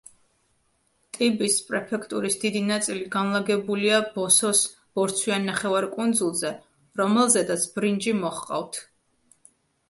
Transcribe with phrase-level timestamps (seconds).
[1.17, 4.63] ტიბის პრეფექტურის დიდი ნაწილი განლაგებულია ბოსოს
[5.01, 6.53] ბორცვიან ნახევარკუნძულზე,
[7.03, 8.83] რომელზედაც ბრინჯი მოჰყავთ.